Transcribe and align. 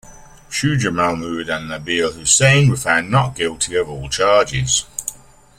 Shujah 0.49 0.91
Mahmood 0.91 1.47
and 1.49 1.69
Nabeel 1.69 2.11
Hussain 2.15 2.71
were 2.71 2.75
found 2.75 3.11
not 3.11 3.35
guilty 3.35 3.75
of 3.75 3.87
all 3.87 4.09
charges. 4.09 4.85